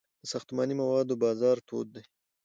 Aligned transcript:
د 0.21 0.23
ساختماني 0.31 0.75
موادو 0.81 1.13
بازار 1.23 1.57
تود 1.67 1.87
دی 1.95 2.03